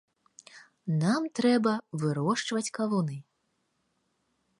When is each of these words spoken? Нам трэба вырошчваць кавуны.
Нам 1.01 1.27
трэба 1.39 1.73
вырошчваць 2.03 2.73
кавуны. 2.79 3.17